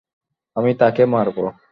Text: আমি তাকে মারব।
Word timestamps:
আমি 0.55 0.71
তাকে 0.73 1.03
মারব। 1.05 1.37